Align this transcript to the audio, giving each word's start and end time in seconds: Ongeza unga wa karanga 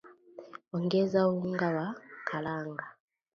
Ongeza 0.75 1.19
unga 1.33 1.67
wa 1.75 1.87
karanga 2.27 2.85